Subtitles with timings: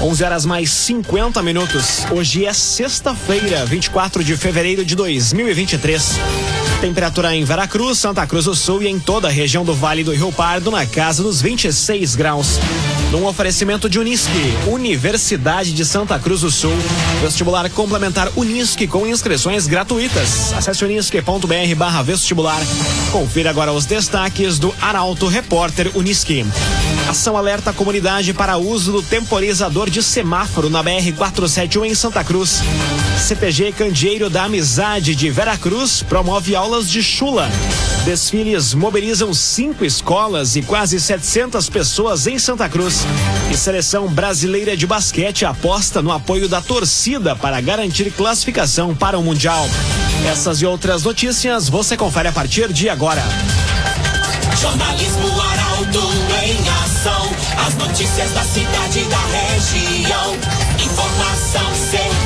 [0.00, 2.06] 11 horas mais 50 minutos.
[2.10, 6.18] Hoje é sexta-feira, 24 de fevereiro de 2023.
[6.82, 10.12] Temperatura em Veracruz, Santa Cruz do Sul e em toda a região do Vale do
[10.12, 12.60] Rio Pardo na casa dos 26 graus.
[13.10, 14.32] Num oferecimento de Unisque,
[14.66, 16.76] Universidade de Santa Cruz do Sul.
[17.22, 20.52] Vestibular complementar Unisque com inscrições gratuitas.
[20.52, 22.60] Acesse unisque.br barra vestibular.
[23.12, 26.44] Confira agora os destaques do Arauto Repórter Unisque.
[27.08, 32.60] Ação alerta a comunidade para uso do temporizador de semáforo na BR-471 em Santa Cruz.
[33.18, 37.48] CPG Candeeiro da Amizade de Veracruz promove aulas de chula.
[38.06, 43.00] Desfiles mobilizam cinco escolas e quase 700 pessoas em Santa Cruz.
[43.50, 49.24] E seleção brasileira de basquete aposta no apoio da torcida para garantir classificação para o
[49.24, 49.66] Mundial.
[50.24, 53.24] Essas e outras notícias você confere a partir de agora.
[54.60, 56.08] Jornalismo Arauto
[56.44, 57.28] em ação.
[57.66, 60.36] As notícias da cidade e da região.
[60.78, 62.25] Informação, opinião.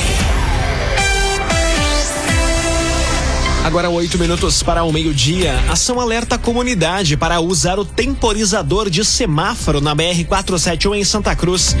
[3.63, 5.53] Agora oito minutos para o meio-dia.
[5.69, 11.75] Ação alerta a comunidade para usar o temporizador de semáforo na BR-471 em Santa Cruz.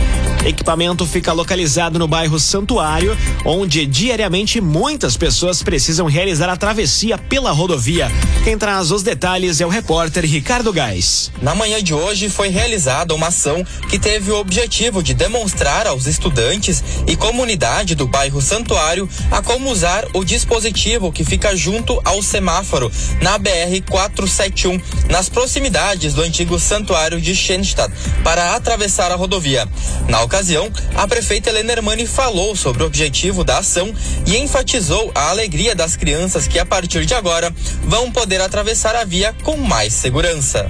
[0.45, 7.51] Equipamento fica localizado no bairro Santuário, onde diariamente muitas pessoas precisam realizar a travessia pela
[7.51, 8.11] rodovia.
[8.43, 11.31] Quem traz os detalhes é o repórter Ricardo Gás.
[11.41, 16.05] Na manhã de hoje foi realizada uma ação que teve o objetivo de demonstrar aos
[16.05, 21.70] estudantes e comunidade do bairro Santuário a como usar o dispositivo que fica junto
[22.03, 22.91] ao semáforo
[23.21, 29.67] na BR 471, nas proximidades do antigo santuário de Schenstadt, para atravessar a rodovia.
[30.07, 33.93] Na ocasião, a prefeita Helena Hermani falou sobre o objetivo da ação
[34.25, 39.03] e enfatizou a alegria das crianças que a partir de agora vão poder atravessar a
[39.03, 40.69] via com mais segurança.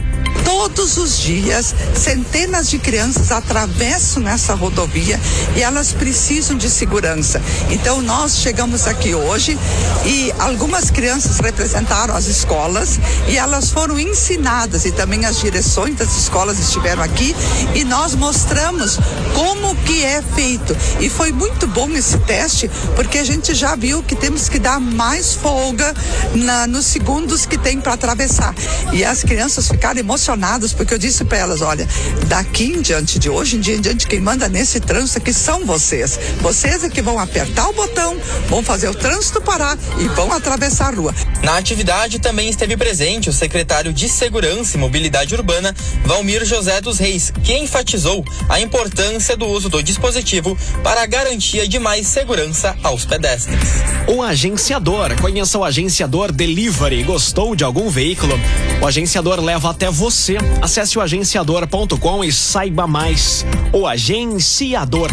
[0.54, 5.18] Todos os dias, centenas de crianças atravessam nessa rodovia
[5.56, 7.42] e elas precisam de segurança.
[7.70, 9.58] Então, nós chegamos aqui hoje
[10.06, 16.18] e algumas crianças representaram as escolas e elas foram ensinadas e também as direções das
[16.18, 17.34] escolas estiveram aqui
[17.74, 19.00] e nós mostramos
[19.34, 20.76] como que é feito.
[21.00, 24.82] E foi muito bom esse teste porque a gente já viu que temos que dar
[24.82, 25.94] mais folga
[26.36, 28.54] na, nos segundos que tem para atravessar.
[28.92, 30.41] E as crianças ficaram emocionadas
[30.74, 31.88] porque eu disse para elas, olha,
[32.28, 35.66] daqui em diante de hoje em dia em diante quem manda nesse trânsito aqui são
[35.66, 36.20] vocês.
[36.42, 40.94] Vocês é que vão apertar o botão, vão fazer o trânsito parar e vão atravessar
[40.94, 41.14] a rua.
[41.44, 45.76] Na atividade também esteve presente o secretário de Segurança e Mobilidade Urbana,
[46.06, 51.68] Valmir José dos Reis, que enfatizou a importância do uso do dispositivo para a garantia
[51.68, 53.60] de mais segurança aos pedestres.
[54.08, 55.20] O agenciador.
[55.22, 57.04] Conheça o agenciador Delivery.
[57.04, 58.34] Gostou de algum veículo?
[58.82, 60.21] O agenciador leva até você.
[60.62, 63.44] Acesse o agenciador.com e saiba mais.
[63.74, 65.10] O agenciador.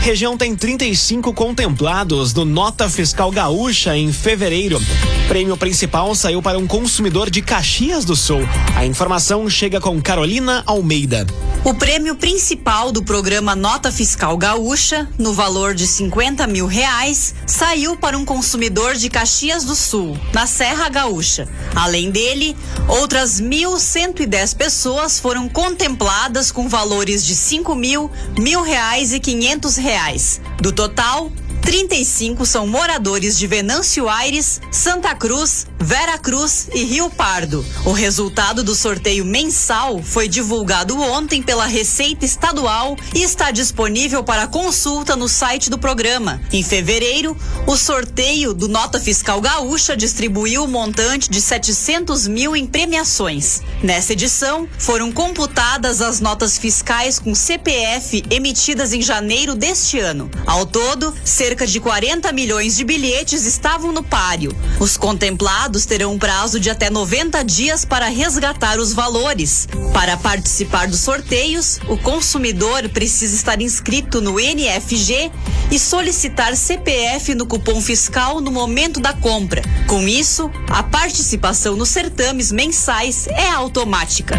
[0.00, 4.80] Região tem 35 contemplados do Nota Fiscal Gaúcha em fevereiro.
[5.30, 8.40] Prêmio principal saiu para um consumidor de Caxias do Sul.
[8.74, 11.24] A informação chega com Carolina Almeida.
[11.62, 17.96] O prêmio principal do programa Nota Fiscal Gaúcha, no valor de 50 mil reais, saiu
[17.96, 21.46] para um consumidor de Caxias do Sul, na Serra Gaúcha.
[21.76, 22.56] Além dele,
[22.88, 30.40] outras 1.110 pessoas foram contempladas com valores de 5 mil, mil reais e 500 reais.
[30.60, 31.30] Do total,
[31.62, 37.64] 35 são moradores de Venâncio Aires, Santa Cruz, Vera Cruz e Rio Pardo.
[37.86, 44.46] O resultado do sorteio mensal foi divulgado ontem pela Receita Estadual e está disponível para
[44.46, 46.38] consulta no site do programa.
[46.52, 47.34] Em fevereiro,
[47.66, 53.62] o sorteio do Nota Fiscal Gaúcha distribuiu o montante de 700 mil em premiações.
[53.82, 60.30] Nessa edição, foram computadas as notas fiscais com CPF emitidas em janeiro deste ano.
[60.46, 64.54] Ao todo, cerca de 40 milhões de bilhetes estavam no páreo.
[64.78, 69.68] Os contemplados terão um prazo de até 90 dias para resgatar os valores.
[69.92, 75.30] Para participar dos sorteios, o consumidor precisa estar inscrito no NFG
[75.70, 79.62] e solicitar CPF no cupom fiscal no momento da compra.
[79.86, 84.36] Com isso, a participação nos certames mensais é automática.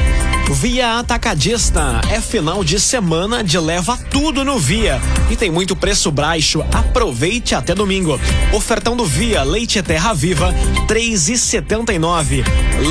[0.51, 5.00] Via Atacadista é final de semana de leva tudo no Via
[5.30, 6.62] e tem muito preço baixo.
[6.74, 8.19] Aproveite até domingo.
[8.51, 10.54] Ofertão do Via Leite Terra Viva,
[10.88, 12.44] três 3,79.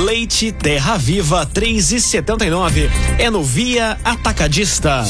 [0.05, 2.89] Leite Terra Viva 3,79.
[3.19, 5.03] É no Via Atacadista.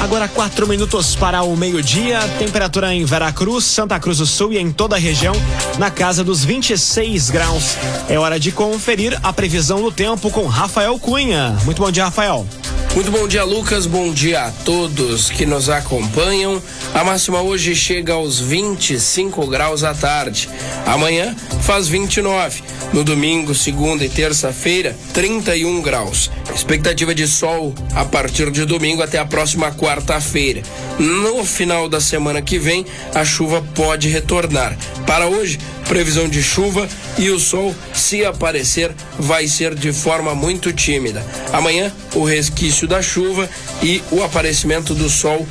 [0.00, 2.20] Agora quatro minutos para o meio-dia.
[2.38, 5.34] Temperatura em Veracruz, Santa Cruz do Sul e em toda a região
[5.76, 7.76] na casa dos 26 graus.
[8.08, 11.56] É hora de conferir a previsão do tempo com Rafael Cunha.
[11.64, 12.46] Muito bom dia, Rafael.
[12.94, 13.86] Muito bom dia, Lucas.
[13.86, 16.62] Bom dia a todos que nos acompanham.
[16.94, 20.48] A máxima hoje chega aos 25 graus à tarde.
[20.86, 22.62] Amanhã faz 29.
[22.94, 26.30] No domingo, segunda e terça-feira, 31 graus.
[26.54, 30.62] Expectativa de sol a partir de domingo até a próxima quarta-feira.
[30.96, 34.78] No final da semana que vem, a chuva pode retornar.
[35.04, 35.58] Para hoje,
[35.88, 36.88] previsão de chuva
[37.18, 41.26] e o sol, se aparecer, vai ser de forma muito tímida.
[41.52, 43.50] Amanhã, o resquício da chuva
[43.82, 45.44] e o aparecimento do sol,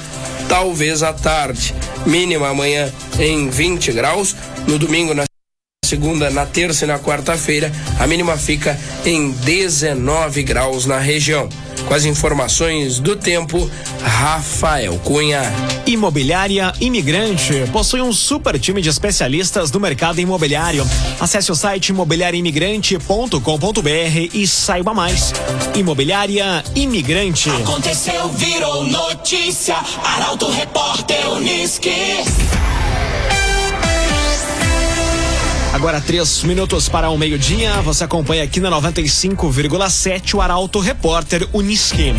[0.47, 1.75] talvez à tarde.
[2.05, 4.33] Mínima amanhã em 20 graus,
[4.65, 5.25] no domingo na
[5.85, 11.50] segunda, na terça e na quarta-feira, a mínima fica em 19 graus na região.
[11.88, 13.69] Com as informações do tempo,
[14.01, 15.41] Rafael Cunha.
[15.85, 20.88] Imobiliária Imigrante possui um super time de especialistas do mercado imobiliário.
[21.19, 25.33] Acesse o site imobiliariaimigrante.com.br e saiba mais.
[25.75, 27.50] Imobiliária Imigrante.
[27.50, 29.75] Aconteceu, virou notícia.
[30.03, 31.91] Arauto Repórter Uniski.
[35.73, 37.81] Agora três minutos para o meio-dia.
[37.81, 42.13] Você acompanha aqui na 95,7 o Arauto Repórter Uniski.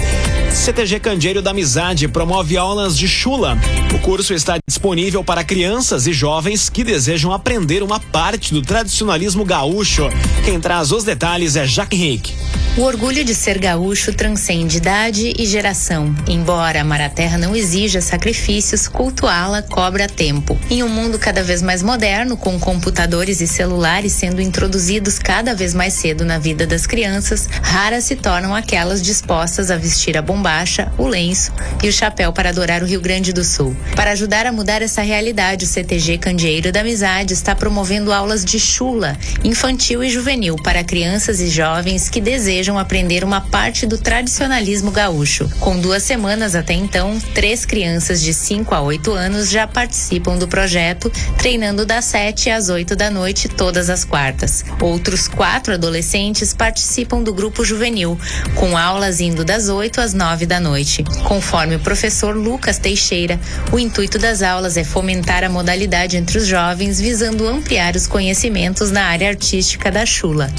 [0.53, 3.57] CTG Candeeiro da Amizade promove aulas de chula.
[3.95, 9.45] O curso está disponível para crianças e jovens que desejam aprender uma parte do tradicionalismo
[9.45, 10.09] gaúcho.
[10.45, 12.35] Quem traz os detalhes é Jaque Henrique.
[12.77, 16.13] O orgulho de ser gaúcho transcende idade e geração.
[16.27, 20.59] Embora a terra não exija sacrifícios, cultuá-la cobra tempo.
[20.69, 25.75] Em um mundo cada vez mais moderno, com computadores e celulares sendo introduzidos cada vez
[25.75, 30.93] mais cedo na vida das crianças, raras se tornam aquelas dispostas a vestir a bombacha,
[30.99, 31.53] o lenço
[31.83, 33.77] e o chapéu para adorar o Rio Grande do Sul.
[33.95, 38.59] Para ajudar a mudar essa realidade, o CTG Candeeiro da Amizade está promovendo aulas de
[38.59, 44.91] chula, infantil e juvenil para crianças e jovens que desejam aprender uma parte do tradicionalismo
[44.91, 45.49] gaúcho.
[45.61, 50.49] Com duas semanas até então, três crianças de 5 a 8 anos já participam do
[50.49, 54.65] projeto, treinando das 7 às 8 da noite todas as quartas.
[54.81, 58.19] Outros quatro adolescentes participam do grupo juvenil,
[58.55, 61.05] com aulas indo das 8 às 9 da noite.
[61.25, 63.41] Conforme o professor Lucas Teixeira,
[63.73, 68.91] o intuito das aulas é fomentar a modalidade entre os jovens, visando ampliar os conhecimentos
[68.91, 70.51] na área artística da chula.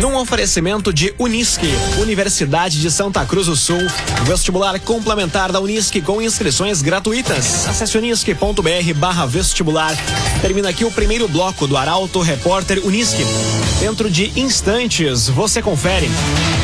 [0.00, 1.68] Num oferecimento de Unisque,
[1.98, 3.80] Universidade de Santa Cruz do Sul,
[4.24, 7.68] vestibular complementar da Unisque com inscrições gratuitas.
[7.68, 9.94] Acesse unisque.br barra vestibular.
[10.42, 13.24] Termina aqui o primeiro bloco do Arauto Repórter Unisque.
[13.78, 16.10] Dentro de instantes, você confere.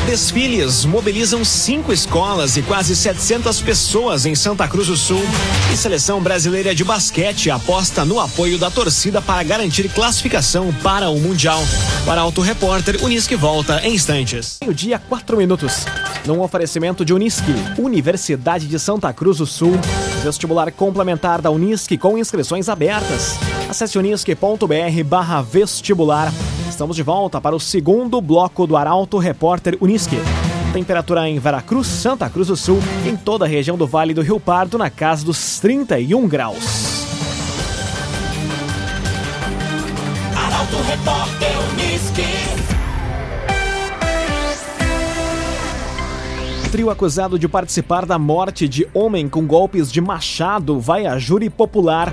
[0.04, 5.22] Desfiles mobilizam cinco escolas e quase 700 pessoas em Santa Cruz do Sul.
[5.72, 11.20] E seleção brasileira de basquete aposta no apoio da torcida para garantir classificação para o
[11.20, 11.62] Mundial.
[12.04, 14.58] O Arauto Repórter Unisque volta em instantes.
[14.66, 15.86] O dia quatro minutos.
[16.26, 19.78] Num oferecimento de Unisque, Universidade de Santa Cruz do Sul.
[20.22, 23.38] Vestibular complementar da Unisque com inscrições abertas.
[23.68, 23.96] Acesse
[25.02, 26.32] barra vestibular.
[26.68, 30.18] Estamos de volta para o segundo bloco do Arauto Repórter Unisque.
[30.72, 34.38] Temperatura em Veracruz, Santa Cruz do Sul, em toda a região do Vale do Rio
[34.38, 37.06] Pardo, na casa dos 31 graus.
[40.36, 41.48] Arauto Repórter.
[46.70, 51.48] Trio acusado de participar da morte de homem com golpes de machado vai a júri
[51.48, 52.12] popular.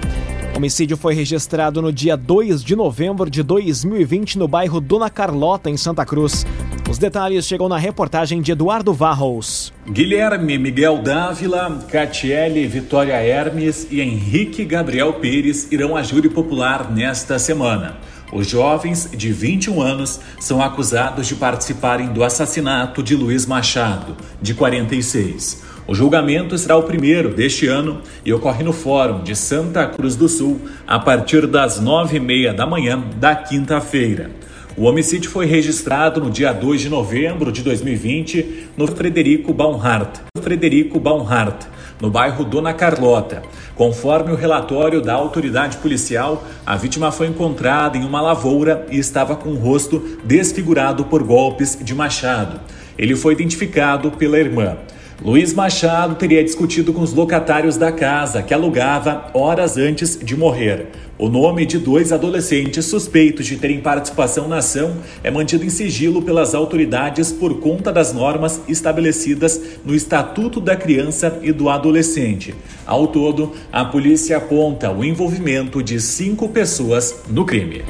[0.53, 5.69] O homicídio foi registrado no dia 2 de novembro de 2020 no bairro Dona Carlota,
[5.69, 6.45] em Santa Cruz.
[6.89, 9.73] Os detalhes chegam na reportagem de Eduardo Varros.
[9.89, 17.37] Guilherme Miguel Dávila, Catiele Vitória Hermes e Henrique Gabriel Pires irão a júri popular nesta
[17.37, 17.97] semana.
[18.31, 24.53] Os jovens de 21 anos são acusados de participarem do assassinato de Luiz Machado, de
[24.53, 25.63] 46.
[25.87, 30.27] O julgamento será o primeiro deste ano e ocorre no Fórum de Santa Cruz do
[30.27, 34.31] Sul a partir das nove e meia da manhã da quinta-feira.
[34.77, 40.99] O homicídio foi registrado no dia 2 de novembro de 2020 no Frederico Baumhart, Frederico
[40.99, 41.65] Baumhart,
[42.01, 43.41] no bairro Dona Carlota.
[43.73, 49.37] Conforme o relatório da autoridade policial, a vítima foi encontrada em uma lavoura e estava
[49.37, 52.59] com o rosto desfigurado por golpes de machado.
[52.97, 54.75] Ele foi identificado pela irmã.
[55.23, 60.87] Luiz Machado teria discutido com os locatários da casa que alugava horas antes de morrer.
[61.17, 66.21] O nome de dois adolescentes suspeitos de terem participação na ação é mantido em sigilo
[66.21, 72.53] pelas autoridades por conta das normas estabelecidas no Estatuto da Criança e do Adolescente.
[72.85, 77.83] Ao todo, a polícia aponta o envolvimento de cinco pessoas no crime.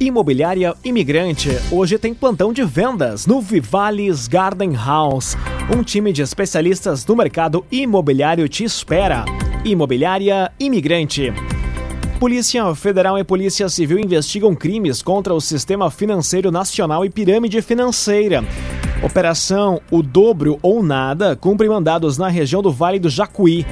[0.00, 5.36] Imobiliária Imigrante hoje tem plantão de vendas no Vivales Garden House.
[5.70, 9.26] Um time de especialistas do mercado imobiliário te espera.
[9.62, 11.30] Imobiliária Imigrante.
[12.18, 18.42] Polícia Federal e Polícia Civil investigam crimes contra o Sistema Financeiro Nacional e Pirâmide Financeira.
[19.02, 23.66] Operação O Dobro ou Nada cumpre mandados na região do Vale do Jacuí.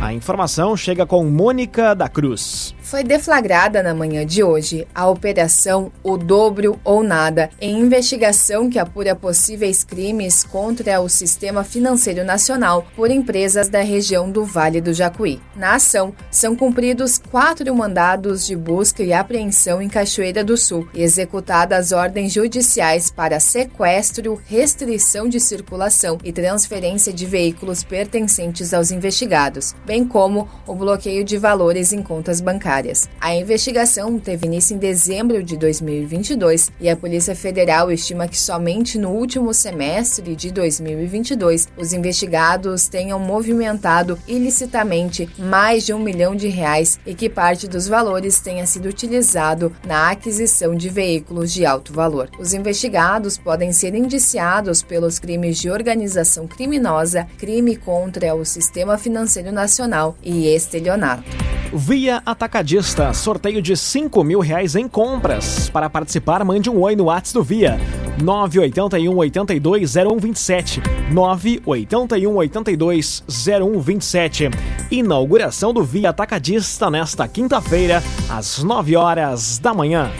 [0.00, 2.72] A informação chega com Mônica da Cruz.
[2.92, 8.78] Foi deflagrada na manhã de hoje a Operação O Dobro ou Nada, em investigação que
[8.78, 14.92] apura possíveis crimes contra o sistema financeiro nacional por empresas da região do Vale do
[14.92, 15.40] Jacuí.
[15.56, 21.02] Na ação, são cumpridos quatro mandados de busca e apreensão em Cachoeira do Sul e
[21.02, 29.74] executadas ordens judiciais para sequestro, restrição de circulação e transferência de veículos pertencentes aos investigados,
[29.86, 32.81] bem como o bloqueio de valores em contas bancárias.
[33.20, 38.98] A investigação teve início em dezembro de 2022 e a Polícia Federal estima que somente
[38.98, 46.48] no último semestre de 2022 os investigados tenham movimentado ilicitamente mais de um milhão de
[46.48, 51.92] reais e que parte dos valores tenha sido utilizado na aquisição de veículos de alto
[51.92, 52.28] valor.
[52.38, 59.52] Os investigados podem ser indiciados pelos crimes de organização criminosa, crime contra o sistema financeiro
[59.52, 61.41] nacional e estelionato.
[61.74, 65.70] Via Atacadista, sorteio de 5 mil reais em compras.
[65.70, 67.80] Para participar, mande um oi no WhatsApp do Via.
[68.22, 70.82] 981 82 0127.
[71.10, 74.50] 981 82 0127.
[74.90, 80.10] Inauguração do Via Atacadista nesta quinta-feira, às 9 horas da manhã.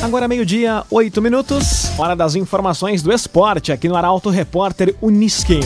[0.00, 1.90] Agora meio-dia, 8 minutos.
[1.98, 5.58] Hora das informações do esporte aqui no Arauto Repórter Uniski.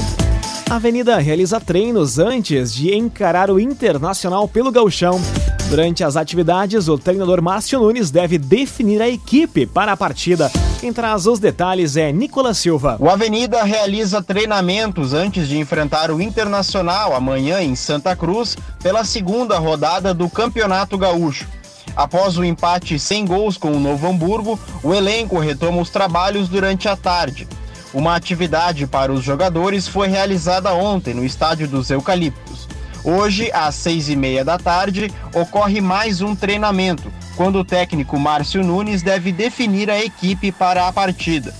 [0.73, 5.21] A Avenida realiza treinos antes de encarar o Internacional pelo Gauchão.
[5.69, 10.51] Durante as atividades, o treinador Márcio Nunes deve definir a equipe para a partida.
[10.81, 12.97] Quem traz os detalhes é Nicolas Silva.
[12.99, 19.59] O Avenida realiza treinamentos antes de enfrentar o Internacional amanhã em Santa Cruz pela segunda
[19.59, 21.47] rodada do Campeonato Gaúcho.
[21.95, 26.89] Após o empate sem gols com o Novo Hamburgo, o elenco retoma os trabalhos durante
[26.89, 27.47] a tarde.
[27.95, 32.67] Uma atividade para os jogadores foi realizada ontem no estádio dos Eucaliptos.
[33.05, 38.65] Hoje, às seis e meia da tarde, ocorre mais um treinamento, quando o técnico Márcio
[38.65, 41.53] Nunes deve definir a equipe para a partida.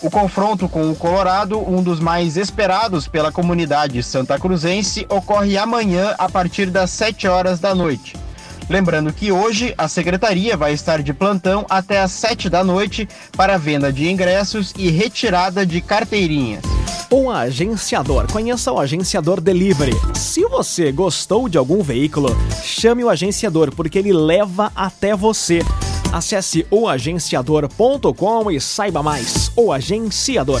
[0.00, 6.14] O confronto com o Colorado, um dos mais esperados pela comunidade santa cruzense, ocorre amanhã
[6.18, 8.16] a partir das 7 horas da noite.
[8.70, 13.58] Lembrando que hoje a secretaria vai estar de plantão até às 7 da noite para
[13.58, 16.62] venda de ingressos e retirada de carteirinhas.
[17.10, 18.30] O agenciador.
[18.30, 19.96] Conheça o agenciador Delivery.
[20.14, 22.28] Se você gostou de algum veículo,
[22.62, 25.62] chame o agenciador porque ele leva até você.
[26.12, 29.50] Acesse oagenciador.com e saiba mais.
[29.56, 30.60] O Agenciador.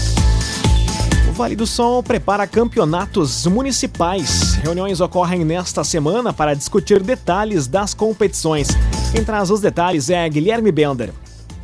[1.30, 4.54] O Vale do Sol prepara campeonatos municipais.
[4.54, 8.66] Reuniões ocorrem nesta semana para discutir detalhes das competições.
[9.12, 11.12] Quem traz os detalhes é Guilherme Bender.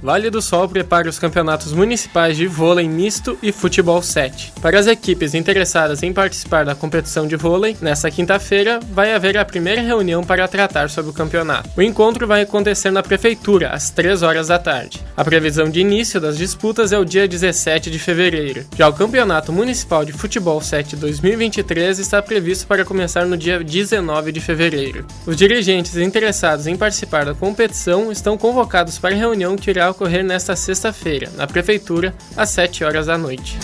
[0.07, 4.53] Vale do Sol prepara os campeonatos municipais de vôlei misto e futebol 7.
[4.63, 9.45] Para as equipes interessadas em participar da competição de vôlei, nesta quinta-feira vai haver a
[9.45, 11.69] primeira reunião para tratar sobre o campeonato.
[11.77, 15.05] O encontro vai acontecer na prefeitura às 3 horas da tarde.
[15.17, 18.65] A previsão de início das disputas é o dia 17 de fevereiro.
[18.77, 24.31] Já o Campeonato Municipal de Futebol 7 2023 está previsto para começar no dia 19
[24.31, 25.05] de fevereiro.
[25.27, 30.23] Os dirigentes interessados em participar da competição estão convocados para a reunião que irá ocorrer
[30.23, 33.59] nesta sexta-feira, na Prefeitura, às 7 horas da noite.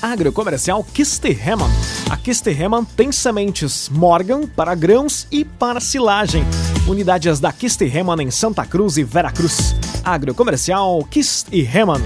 [0.00, 1.70] Agrocomercial Kisterhemann.
[2.10, 6.42] A Kisterhemann tem sementes Morgan para grãos e para silagem.
[6.88, 9.74] Unidades da Kisterhemann em Santa Cruz e Veracruz.
[10.02, 12.02] Agrocomercial Kisterhemann.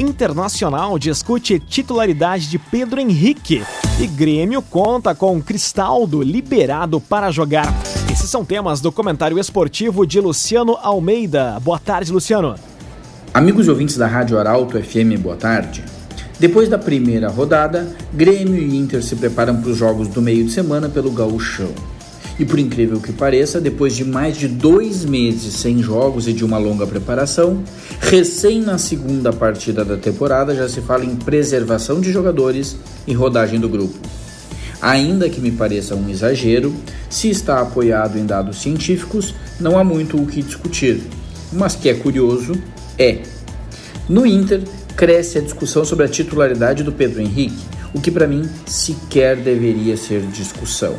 [0.00, 3.62] Internacional discute titularidade de Pedro Henrique.
[4.00, 7.72] E Grêmio conta com Cristaldo liberado para jogar.
[8.10, 11.58] Esses são temas do comentário esportivo de Luciano Almeida.
[11.60, 12.71] Boa tarde, Luciano.
[13.34, 15.82] Amigos ouvintes da Rádio Arauto FM, boa tarde.
[16.38, 20.52] Depois da primeira rodada, Grêmio e Inter se preparam para os jogos do meio de
[20.52, 21.72] semana pelo Gauchão.
[22.38, 26.44] E por incrível que pareça, depois de mais de dois meses sem jogos e de
[26.44, 27.64] uma longa preparação,
[28.00, 33.58] recém na segunda partida da temporada já se fala em preservação de jogadores e rodagem
[33.58, 33.98] do grupo.
[34.82, 36.74] Ainda que me pareça um exagero,
[37.08, 41.00] se está apoiado em dados científicos, não há muito o que discutir.
[41.50, 42.52] Mas que é curioso
[42.98, 43.18] é.
[44.08, 44.62] No Inter,
[44.96, 49.96] cresce a discussão sobre a titularidade do Pedro Henrique, o que para mim sequer deveria
[49.96, 50.96] ser discussão.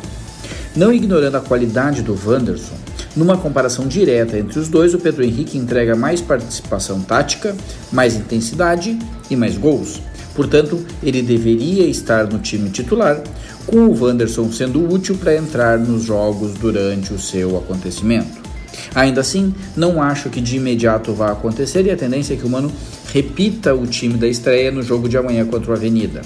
[0.76, 2.74] Não ignorando a qualidade do Wanderson,
[3.16, 7.54] numa comparação direta entre os dois, o Pedro Henrique entrega mais participação tática,
[7.92, 8.98] mais intensidade
[9.30, 10.00] e mais gols.
[10.34, 13.22] Portanto, ele deveria estar no time titular,
[13.66, 18.43] com o Wanderson sendo útil para entrar nos jogos durante o seu acontecimento.
[18.94, 22.48] Ainda assim, não acho que de imediato vá acontecer e a tendência é que o
[22.48, 22.70] Mano
[23.12, 26.22] repita o time da estreia no jogo de amanhã contra o Avenida.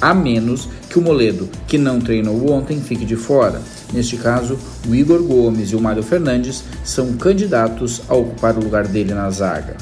[0.00, 3.62] A menos que o Moledo, que não treinou ontem, fique de fora.
[3.92, 4.58] Neste caso,
[4.88, 9.30] o Igor Gomes e o Mário Fernandes são candidatos a ocupar o lugar dele na
[9.30, 9.76] zaga.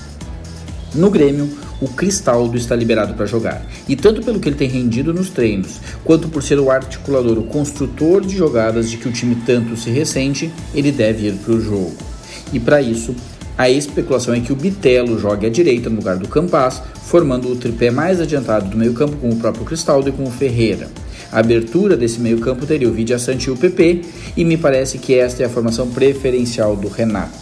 [0.95, 1.49] No Grêmio,
[1.81, 5.81] o Cristaldo está liberado para jogar, e tanto pelo que ele tem rendido nos treinos,
[6.05, 9.89] quanto por ser o articulador, o construtor de jogadas de que o time tanto se
[9.89, 11.95] ressente, ele deve ir para o jogo.
[12.53, 13.15] E para isso,
[13.57, 17.57] a especulação é que o Bitelo jogue à direita no lugar do Campas, formando o
[17.57, 20.89] tripé mais adiantado do meio-campo com o próprio Cristaldo e com o Ferreira.
[21.31, 24.03] A abertura desse meio-campo teria o Vidia Sante e o PP,
[24.37, 27.39] e me parece que esta é a formação preferencial do Renato.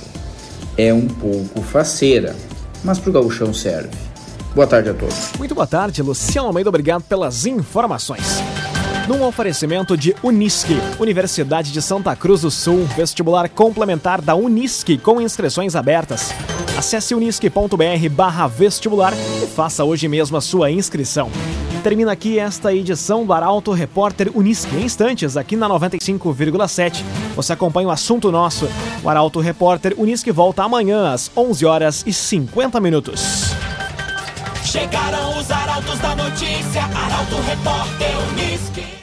[0.77, 2.37] É um pouco faceira,
[2.85, 3.91] mas para o gauchão serve.
[4.55, 5.33] Boa tarde a todos.
[5.39, 8.43] Muito boa tarde, Luciano Almeida, obrigado pelas informações.
[9.07, 15.21] Num oferecimento de Unisque, Universidade de Santa Cruz do Sul, vestibular complementar da Unisque com
[15.21, 16.31] inscrições abertas.
[16.77, 21.31] Acesse unisque.br barra vestibular e faça hoje mesmo a sua inscrição.
[21.83, 24.77] Termina aqui esta edição do Arauto Repórter Unisque.
[24.77, 27.03] Em instantes, aqui na 95,7,
[27.39, 28.69] você acompanha o assunto nosso.
[29.01, 33.53] O Arauto Repórter Unisque volta amanhã às 11 horas e 50 minutos.
[34.65, 38.98] Chegaram os arautos da notícia, Arauto Repórter Unisque.